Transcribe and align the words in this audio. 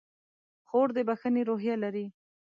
خور 0.67 0.87
د 0.95 0.97
بښنې 1.07 1.41
روحیه 1.49 1.75
لري. 1.83 2.05